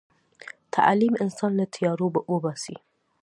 [0.75, 2.75] تعلیم انسان له تیارو وباسي.